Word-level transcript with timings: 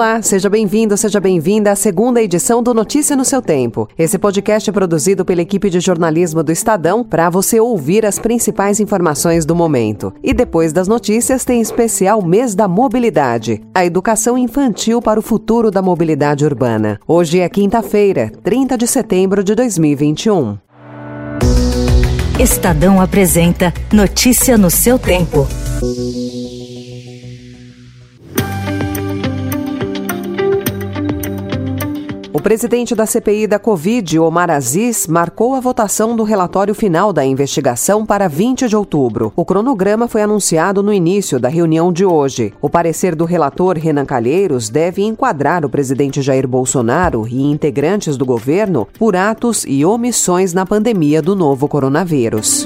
Olá, 0.00 0.22
seja 0.22 0.48
bem-vindo, 0.48 0.96
seja 0.96 1.20
bem-vinda 1.20 1.70
à 1.72 1.76
segunda 1.76 2.22
edição 2.22 2.62
do 2.62 2.72
Notícia 2.72 3.14
no 3.14 3.22
seu 3.22 3.42
Tempo. 3.42 3.86
Esse 3.98 4.18
podcast 4.18 4.70
é 4.70 4.72
produzido 4.72 5.26
pela 5.26 5.42
equipe 5.42 5.68
de 5.68 5.78
jornalismo 5.78 6.42
do 6.42 6.50
Estadão 6.50 7.04
para 7.04 7.28
você 7.28 7.60
ouvir 7.60 8.06
as 8.06 8.18
principais 8.18 8.80
informações 8.80 9.44
do 9.44 9.54
momento. 9.54 10.10
E 10.22 10.32
depois 10.32 10.72
das 10.72 10.88
notícias 10.88 11.44
tem 11.44 11.60
especial 11.60 12.22
Mês 12.22 12.54
da 12.54 12.66
Mobilidade, 12.66 13.60
a 13.74 13.84
educação 13.84 14.38
infantil 14.38 15.02
para 15.02 15.20
o 15.20 15.22
futuro 15.22 15.70
da 15.70 15.82
mobilidade 15.82 16.46
urbana. 16.46 16.98
Hoje 17.06 17.40
é 17.40 17.48
quinta-feira, 17.50 18.32
30 18.42 18.78
de 18.78 18.86
setembro 18.86 19.44
de 19.44 19.54
2021. 19.54 20.56
Estadão 22.38 23.02
apresenta 23.02 23.70
Notícia 23.92 24.56
no 24.56 24.70
seu 24.70 24.98
tempo. 24.98 25.46
O 32.40 32.42
presidente 32.42 32.94
da 32.94 33.04
CPI 33.04 33.46
da 33.46 33.58
Covid, 33.58 34.18
Omar 34.18 34.50
Aziz, 34.50 35.06
marcou 35.06 35.54
a 35.54 35.60
votação 35.60 36.16
do 36.16 36.22
relatório 36.22 36.74
final 36.74 37.12
da 37.12 37.22
investigação 37.22 38.06
para 38.06 38.28
20 38.28 38.66
de 38.66 38.74
outubro. 38.74 39.30
O 39.36 39.44
cronograma 39.44 40.08
foi 40.08 40.22
anunciado 40.22 40.82
no 40.82 40.90
início 40.90 41.38
da 41.38 41.50
reunião 41.50 41.92
de 41.92 42.02
hoje. 42.02 42.54
O 42.58 42.70
parecer 42.70 43.14
do 43.14 43.26
relator 43.26 43.76
Renan 43.76 44.06
Calheiros 44.06 44.70
deve 44.70 45.02
enquadrar 45.02 45.66
o 45.66 45.68
presidente 45.68 46.22
Jair 46.22 46.48
Bolsonaro 46.48 47.28
e 47.28 47.42
integrantes 47.42 48.16
do 48.16 48.24
governo 48.24 48.88
por 48.98 49.14
atos 49.16 49.66
e 49.68 49.84
omissões 49.84 50.54
na 50.54 50.64
pandemia 50.64 51.20
do 51.20 51.36
novo 51.36 51.68
coronavírus. 51.68 52.64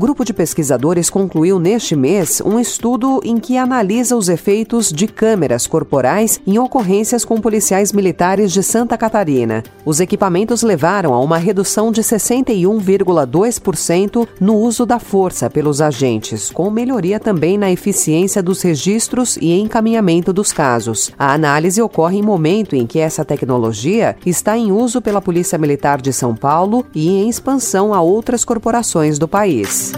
Grupo 0.00 0.24
de 0.24 0.32
pesquisadores 0.32 1.10
concluiu 1.10 1.58
neste 1.58 1.94
mês 1.94 2.40
um 2.42 2.58
estudo 2.58 3.20
em 3.22 3.36
que 3.36 3.58
analisa 3.58 4.16
os 4.16 4.30
efeitos 4.30 4.90
de 4.90 5.06
câmeras 5.06 5.66
corporais 5.66 6.40
em 6.46 6.58
ocorrências 6.58 7.22
com 7.22 7.38
policiais 7.38 7.92
militares 7.92 8.50
de 8.50 8.62
Santa 8.62 8.96
Catarina. 8.96 9.62
Os 9.84 10.00
equipamentos 10.00 10.62
levaram 10.62 11.12
a 11.12 11.20
uma 11.20 11.36
redução 11.36 11.92
de 11.92 12.00
61,2% 12.00 14.26
no 14.40 14.56
uso 14.56 14.86
da 14.86 14.98
força 14.98 15.50
pelos 15.50 15.82
agentes, 15.82 16.48
com 16.48 16.70
melhoria 16.70 17.20
também 17.20 17.58
na 17.58 17.70
eficiência 17.70 18.42
dos 18.42 18.62
registros 18.62 19.36
e 19.36 19.52
encaminhamento 19.52 20.32
dos 20.32 20.50
casos. 20.50 21.12
A 21.18 21.34
análise 21.34 21.82
ocorre 21.82 22.16
em 22.16 22.22
momento 22.22 22.74
em 22.74 22.86
que 22.86 23.00
essa 23.00 23.22
tecnologia 23.22 24.16
está 24.24 24.56
em 24.56 24.72
uso 24.72 25.02
pela 25.02 25.20
Polícia 25.20 25.58
Militar 25.58 26.00
de 26.00 26.10
São 26.10 26.34
Paulo 26.34 26.86
e 26.94 27.10
em 27.10 27.28
expansão 27.28 27.92
a 27.92 28.00
outras 28.00 28.46
corporações 28.46 29.18
do 29.18 29.28
país. 29.28 29.89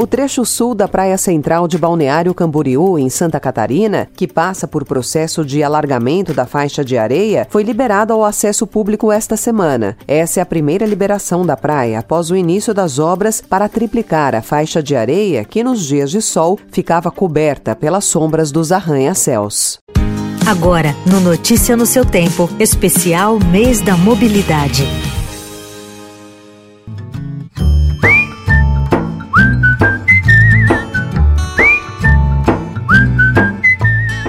O 0.00 0.06
trecho 0.06 0.46
sul 0.46 0.74
da 0.74 0.88
Praia 0.88 1.18
Central 1.18 1.68
de 1.68 1.76
Balneário 1.76 2.32
Camboriú, 2.32 2.98
em 2.98 3.10
Santa 3.10 3.38
Catarina, 3.38 4.08
que 4.16 4.26
passa 4.26 4.66
por 4.66 4.82
processo 4.82 5.44
de 5.44 5.62
alargamento 5.62 6.32
da 6.32 6.46
faixa 6.46 6.82
de 6.82 6.96
areia, 6.96 7.46
foi 7.50 7.62
liberado 7.62 8.14
ao 8.14 8.24
acesso 8.24 8.66
público 8.66 9.12
esta 9.12 9.36
semana. 9.36 9.98
Essa 10.08 10.40
é 10.40 10.42
a 10.42 10.46
primeira 10.46 10.86
liberação 10.86 11.44
da 11.44 11.54
praia 11.54 11.98
após 11.98 12.30
o 12.30 12.36
início 12.36 12.72
das 12.72 12.98
obras 12.98 13.42
para 13.46 13.68
triplicar 13.68 14.34
a 14.34 14.40
faixa 14.40 14.82
de 14.82 14.96
areia 14.96 15.44
que, 15.44 15.62
nos 15.62 15.84
dias 15.84 16.10
de 16.10 16.22
sol, 16.22 16.58
ficava 16.72 17.10
coberta 17.10 17.76
pelas 17.76 18.06
sombras 18.06 18.50
dos 18.50 18.72
arranha-céus. 18.72 19.80
Agora, 20.46 20.96
no 21.04 21.20
Notícia 21.20 21.76
no 21.76 21.84
seu 21.84 22.06
Tempo, 22.06 22.48
especial 22.58 23.38
Mês 23.38 23.82
da 23.82 23.98
Mobilidade. 23.98 25.09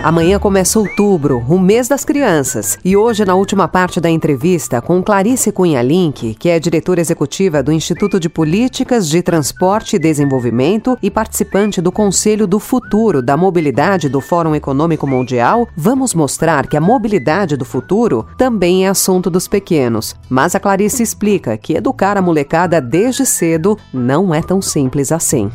Amanhã 0.03 0.39
começa 0.39 0.79
outubro, 0.79 1.45
o 1.47 1.59
mês 1.59 1.87
das 1.87 2.03
crianças. 2.03 2.79
E 2.83 2.97
hoje, 2.97 3.23
na 3.23 3.35
última 3.35 3.67
parte 3.67 4.01
da 4.01 4.09
entrevista, 4.09 4.81
com 4.81 5.03
Clarice 5.03 5.51
Cunha 5.51 5.79
Link, 5.83 6.33
que 6.39 6.49
é 6.49 6.59
diretora 6.59 6.99
executiva 6.99 7.61
do 7.61 7.71
Instituto 7.71 8.19
de 8.19 8.27
Políticas 8.27 9.07
de 9.07 9.21
Transporte 9.21 9.95
e 9.95 9.99
Desenvolvimento 9.99 10.97
e 11.03 11.11
participante 11.11 11.79
do 11.79 11.91
Conselho 11.91 12.47
do 12.47 12.57
Futuro 12.57 13.21
da 13.21 13.37
Mobilidade 13.37 14.09
do 14.09 14.19
Fórum 14.19 14.55
Econômico 14.55 15.05
Mundial, 15.05 15.69
vamos 15.77 16.15
mostrar 16.15 16.65
que 16.65 16.75
a 16.75 16.81
mobilidade 16.81 17.55
do 17.55 17.63
futuro 17.63 18.25
também 18.35 18.87
é 18.87 18.89
assunto 18.89 19.29
dos 19.29 19.47
pequenos. 19.47 20.15
Mas 20.27 20.55
a 20.55 20.59
Clarice 20.59 21.03
explica 21.03 21.55
que 21.57 21.75
educar 21.75 22.17
a 22.17 22.23
molecada 22.23 22.81
desde 22.81 23.23
cedo 23.23 23.77
não 23.93 24.33
é 24.33 24.41
tão 24.41 24.63
simples 24.63 25.11
assim. 25.11 25.51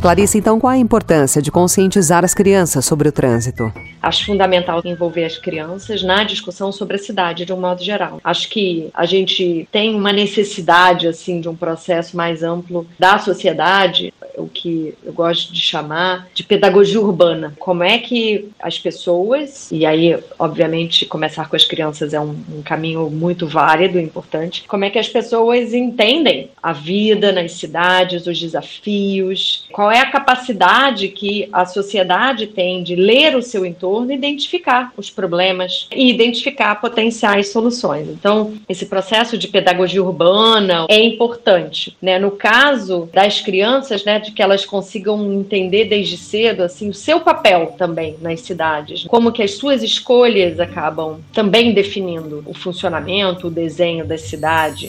Clarice, 0.00 0.38
então, 0.38 0.58
qual 0.58 0.72
a 0.72 0.78
importância 0.78 1.42
de 1.42 1.50
conscientizar 1.50 2.24
as 2.24 2.32
crianças 2.32 2.86
sobre 2.86 3.10
o 3.10 3.12
trânsito? 3.12 3.70
Acho 4.02 4.24
fundamental 4.24 4.80
envolver 4.82 5.24
as 5.24 5.36
crianças 5.36 6.02
na 6.02 6.24
discussão 6.24 6.72
sobre 6.72 6.96
a 6.96 6.98
cidade 6.98 7.44
de 7.44 7.52
um 7.52 7.60
modo 7.60 7.84
geral. 7.84 8.18
Acho 8.24 8.48
que 8.48 8.88
a 8.94 9.04
gente 9.04 9.68
tem 9.70 9.94
uma 9.94 10.10
necessidade 10.10 11.06
assim 11.06 11.38
de 11.38 11.50
um 11.50 11.54
processo 11.54 12.16
mais 12.16 12.42
amplo 12.42 12.86
da 12.98 13.18
sociedade, 13.18 14.14
que 14.60 14.94
eu 15.02 15.12
gosto 15.12 15.52
de 15.52 15.60
chamar 15.60 16.28
de 16.34 16.42
pedagogia 16.42 17.00
urbana. 17.00 17.54
Como 17.58 17.82
é 17.82 17.98
que 17.98 18.50
as 18.60 18.78
pessoas, 18.78 19.70
e 19.72 19.86
aí, 19.86 20.18
obviamente, 20.38 21.06
começar 21.06 21.48
com 21.48 21.56
as 21.56 21.64
crianças 21.64 22.12
é 22.12 22.20
um, 22.20 22.36
um 22.56 22.62
caminho 22.62 23.08
muito 23.10 23.46
válido 23.46 23.98
e 23.98 24.02
importante, 24.02 24.64
como 24.68 24.84
é 24.84 24.90
que 24.90 24.98
as 24.98 25.08
pessoas 25.08 25.72
entendem 25.72 26.50
a 26.62 26.72
vida 26.72 27.32
nas 27.32 27.52
cidades, 27.52 28.26
os 28.26 28.38
desafios, 28.38 29.66
qual 29.72 29.90
é 29.90 30.00
a 30.00 30.10
capacidade 30.10 31.08
que 31.08 31.48
a 31.52 31.64
sociedade 31.64 32.46
tem 32.46 32.82
de 32.82 32.94
ler 32.94 33.34
o 33.36 33.42
seu 33.42 33.64
entorno, 33.64 34.12
identificar 34.12 34.92
os 34.96 35.08
problemas 35.08 35.88
e 35.94 36.10
identificar 36.10 36.80
potenciais 36.80 37.48
soluções. 37.48 38.08
Então, 38.08 38.54
esse 38.68 38.86
processo 38.86 39.38
de 39.38 39.48
pedagogia 39.48 40.02
urbana 40.02 40.86
é 40.88 41.00
importante, 41.00 41.96
né? 42.02 42.18
No 42.18 42.32
caso 42.32 43.08
das 43.12 43.40
crianças, 43.40 44.04
né, 44.04 44.18
de 44.18 44.32
que 44.32 44.42
elas 44.42 44.49
consigam 44.64 45.32
entender 45.32 45.86
desde 45.86 46.16
cedo 46.16 46.62
assim 46.62 46.88
o 46.88 46.94
seu 46.94 47.20
papel 47.20 47.74
também 47.78 48.16
nas 48.20 48.40
cidades, 48.40 49.04
como 49.04 49.32
que 49.32 49.42
as 49.42 49.52
suas 49.52 49.82
escolhas 49.82 50.58
acabam 50.58 51.20
também 51.32 51.72
definindo 51.72 52.42
o 52.46 52.54
funcionamento, 52.54 53.46
o 53.46 53.50
desenho 53.50 54.04
da 54.04 54.18
cidade. 54.18 54.88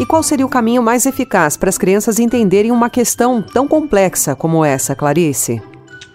E 0.00 0.06
qual 0.06 0.22
seria 0.22 0.46
o 0.46 0.48
caminho 0.48 0.82
mais 0.82 1.04
eficaz 1.04 1.58
para 1.58 1.68
as 1.68 1.76
crianças 1.76 2.18
entenderem 2.18 2.72
uma 2.72 2.88
questão 2.88 3.42
tão 3.42 3.68
complexa 3.68 4.34
como 4.34 4.64
essa, 4.64 4.94
Clarice? 4.94 5.60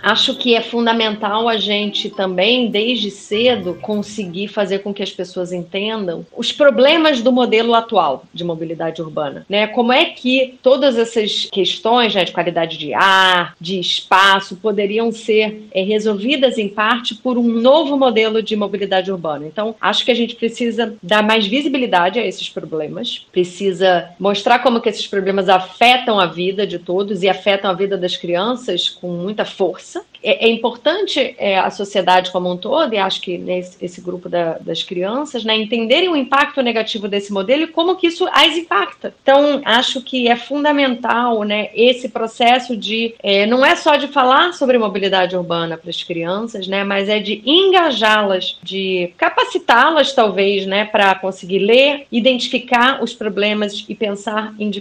Acho 0.05 0.35
que 0.35 0.53
é 0.53 0.61
fundamental 0.61 1.49
a 1.49 1.57
gente 1.57 2.11
também, 2.11 2.69
desde 2.69 3.09
cedo, 3.09 3.73
conseguir 3.81 4.47
fazer 4.47 4.79
com 4.83 4.93
que 4.93 5.01
as 5.01 5.09
pessoas 5.09 5.51
entendam 5.51 6.23
os 6.37 6.51
problemas 6.51 7.23
do 7.23 7.31
modelo 7.31 7.73
atual 7.73 8.23
de 8.31 8.43
mobilidade 8.43 9.01
urbana. 9.01 9.43
Né? 9.49 9.65
Como 9.65 9.91
é 9.91 10.05
que 10.05 10.59
todas 10.61 10.95
essas 10.95 11.49
questões 11.51 12.13
né, 12.13 12.23
de 12.23 12.31
qualidade 12.31 12.77
de 12.77 12.93
ar, 12.93 13.55
de 13.59 13.79
espaço, 13.79 14.57
poderiam 14.57 15.11
ser 15.11 15.63
é, 15.71 15.81
resolvidas 15.81 16.59
em 16.59 16.69
parte 16.69 17.15
por 17.15 17.35
um 17.35 17.41
novo 17.41 17.97
modelo 17.97 18.43
de 18.43 18.55
mobilidade 18.55 19.11
urbana. 19.11 19.47
Então, 19.47 19.73
acho 19.81 20.05
que 20.05 20.11
a 20.11 20.15
gente 20.15 20.35
precisa 20.35 20.95
dar 21.01 21.23
mais 21.23 21.47
visibilidade 21.47 22.19
a 22.19 22.27
esses 22.27 22.47
problemas, 22.47 23.25
precisa 23.31 24.11
mostrar 24.19 24.59
como 24.59 24.79
que 24.79 24.89
esses 24.89 25.07
problemas 25.07 25.49
afetam 25.49 26.19
a 26.19 26.27
vida 26.27 26.67
de 26.67 26.77
todos 26.77 27.23
e 27.23 27.27
afetam 27.27 27.71
a 27.71 27.73
vida 27.73 27.97
das 27.97 28.15
crianças 28.15 28.87
com 28.87 29.07
muita 29.07 29.43
força 29.43 29.94
complexa. 29.95 30.05
É, 30.25 30.47
é 30.47 30.49
importante 30.49 31.35
é, 31.37 31.59
a 31.59 31.69
sociedade 31.69 32.31
como 32.31 32.51
um 32.51 32.57
todo, 32.57 32.93
e 32.93 32.97
acho 32.97 33.21
que 33.21 33.37
nesse 33.37 33.75
esse 33.79 34.01
grupo 34.01 34.27
da, 34.27 34.57
das 34.57 34.81
crianças, 34.81 35.43
né, 35.45 35.55
entenderem 35.55 36.09
o 36.09 36.15
impacto 36.15 36.61
negativo 36.61 37.07
desse 37.07 37.31
modelo 37.31 37.63
e 37.63 37.67
como 37.67 37.95
que 37.95 38.07
isso 38.07 38.27
as 38.31 38.57
impacta. 38.57 39.13
Então, 39.21 39.61
acho 39.63 40.01
que 40.01 40.27
é 40.27 40.35
fundamental 40.35 41.43
né, 41.43 41.69
esse 41.75 42.09
processo 42.09 42.75
de, 42.75 43.13
é, 43.21 43.45
não 43.45 43.63
é 43.63 43.75
só 43.75 43.95
de 43.95 44.07
falar 44.07 44.53
sobre 44.53 44.77
mobilidade 44.77 45.35
urbana 45.35 45.77
para 45.77 45.89
as 45.89 46.01
crianças, 46.01 46.67
né, 46.67 46.83
mas 46.83 47.07
é 47.07 47.19
de 47.19 47.43
engajá-las, 47.45 48.57
de 48.63 49.13
capacitá-las, 49.17 50.13
talvez, 50.13 50.65
né, 50.65 50.85
para 50.85 51.13
conseguir 51.15 51.59
ler, 51.59 52.07
identificar 52.11 53.03
os 53.03 53.13
problemas 53.13 53.85
e 53.87 53.93
pensar 53.93 54.55
em 54.57 54.71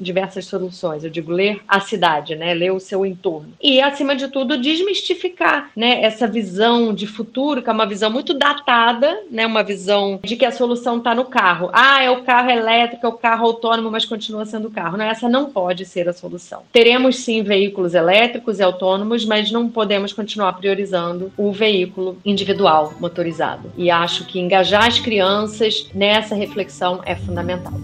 diversas 0.00 0.46
soluções. 0.46 1.04
Eu 1.04 1.10
digo 1.10 1.30
ler 1.30 1.60
a 1.68 1.80
cidade, 1.80 2.34
né, 2.36 2.54
ler 2.54 2.72
o 2.72 2.80
seu 2.80 3.04
entorno. 3.04 3.52
E, 3.60 3.80
acima 3.80 4.16
de 4.16 4.28
tudo, 4.28 4.56
desmistificar 4.64 5.70
né, 5.76 6.02
essa 6.02 6.26
visão 6.26 6.92
de 6.92 7.06
futuro, 7.06 7.62
que 7.62 7.70
é 7.70 7.72
uma 7.72 7.86
visão 7.86 8.10
muito 8.10 8.34
datada, 8.34 9.22
né, 9.30 9.46
uma 9.46 9.62
visão 9.62 10.18
de 10.24 10.36
que 10.36 10.44
a 10.44 10.50
solução 10.50 10.98
está 10.98 11.14
no 11.14 11.26
carro. 11.26 11.70
Ah, 11.72 12.02
é 12.02 12.10
o 12.10 12.22
carro 12.22 12.50
elétrico, 12.50 13.06
é 13.06 13.08
o 13.08 13.12
carro 13.12 13.46
autônomo, 13.46 13.90
mas 13.90 14.04
continua 14.04 14.44
sendo 14.46 14.70
carro. 14.70 14.96
Não, 14.96 15.04
essa 15.04 15.28
não 15.28 15.50
pode 15.50 15.84
ser 15.84 16.08
a 16.08 16.12
solução. 16.12 16.62
Teremos 16.72 17.16
sim 17.16 17.42
veículos 17.42 17.94
elétricos 17.94 18.58
e 18.58 18.62
autônomos, 18.62 19.24
mas 19.24 19.50
não 19.50 19.68
podemos 19.68 20.12
continuar 20.12 20.54
priorizando 20.54 21.30
o 21.36 21.52
veículo 21.52 22.18
individual 22.24 22.94
motorizado. 22.98 23.70
E 23.76 23.90
acho 23.90 24.26
que 24.26 24.40
engajar 24.40 24.86
as 24.86 24.98
crianças 24.98 25.88
nessa 25.94 26.34
reflexão 26.34 27.00
é 27.04 27.14
fundamental. 27.14 27.74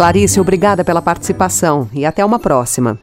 Clarice, 0.00 0.40
obrigada 0.40 0.82
pela 0.82 1.02
participação 1.02 1.86
e 1.92 2.06
até 2.06 2.24
uma 2.24 2.38
próxima. 2.38 2.98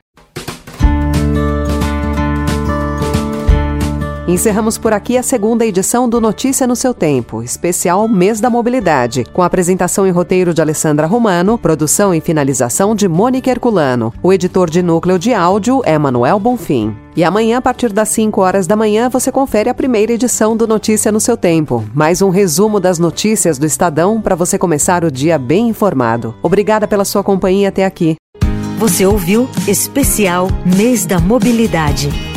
Encerramos 4.27 4.77
por 4.77 4.91
aqui 4.91 5.17
a 5.17 5.23
segunda 5.23 5.65
edição 5.65 6.09
do 6.09 6.19
Notícia 6.19 6.67
no 6.67 6.75
seu 6.75 6.93
Tempo, 6.93 7.41
especial 7.41 8.09
Mês 8.09 8.41
da 8.41 8.49
Mobilidade, 8.49 9.23
com 9.31 9.41
apresentação 9.41 10.05
e 10.05 10.09
roteiro 10.09 10.53
de 10.53 10.61
Alessandra 10.61 11.07
Romano, 11.07 11.57
produção 11.57 12.13
e 12.13 12.19
finalização 12.19 12.93
de 12.93 13.07
Mônica 13.07 13.49
Herculano. 13.49 14.13
O 14.21 14.33
editor 14.33 14.69
de 14.69 14.83
núcleo 14.83 15.17
de 15.17 15.33
áudio 15.33 15.81
é 15.85 15.97
Manuel 15.97 16.41
Bonfim. 16.41 16.93
E 17.15 17.23
amanhã, 17.23 17.59
a 17.59 17.61
partir 17.61 17.93
das 17.93 18.09
5 18.09 18.41
horas 18.41 18.67
da 18.67 18.75
manhã, 18.75 19.07
você 19.07 19.31
confere 19.31 19.69
a 19.69 19.73
primeira 19.73 20.11
edição 20.11 20.57
do 20.57 20.67
Notícia 20.67 21.09
no 21.09 21.21
seu 21.21 21.37
Tempo. 21.37 21.85
Mais 21.93 22.21
um 22.21 22.29
resumo 22.29 22.81
das 22.81 22.99
notícias 22.99 23.57
do 23.57 23.65
Estadão 23.65 24.19
para 24.19 24.35
você 24.35 24.57
começar 24.57 25.05
o 25.05 25.11
dia 25.11 25.39
bem 25.39 25.69
informado. 25.69 26.35
Obrigada 26.43 26.85
pela 26.85 27.05
sua 27.05 27.23
companhia 27.23 27.69
até 27.69 27.85
aqui. 27.85 28.17
Você 28.77 29.05
ouviu 29.05 29.47
Especial 29.65 30.49
Mês 30.65 31.05
da 31.05 31.17
Mobilidade. 31.17 32.36